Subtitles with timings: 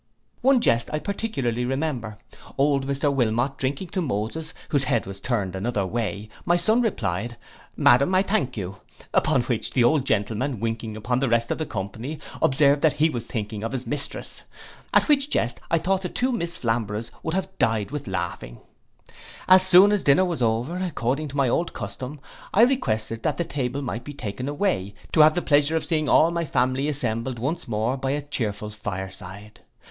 [0.41, 2.17] One jest I particularly remember,
[2.57, 7.37] old Mr Wilmot drinking to Moses, whose head was turned another way, my son replied,
[7.77, 8.77] 'Madam, I thank you.'
[9.13, 13.11] Upon which the old gentleman, winking upon the rest of the company, observed that he
[13.11, 14.41] was thinking of his mistress.
[14.91, 18.59] At which jest I thought the two miss Flamboroughs would have died with laughing.
[19.47, 22.19] As soon as dinner was over, according to my old custom,
[22.55, 26.09] I requested that the table might be taken away, to have the pleasure of seeing
[26.09, 29.59] all my family assembled once more by a chearful fireside.